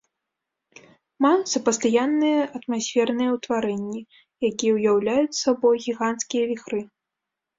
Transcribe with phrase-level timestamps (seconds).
[1.23, 4.01] Маюцца пастаянныя атмасферныя ўтварэнні,
[4.51, 6.79] якія ўяўляюць сабой гіганцкія віхры.